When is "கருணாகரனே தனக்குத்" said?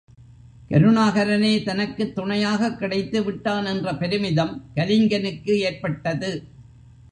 0.69-2.15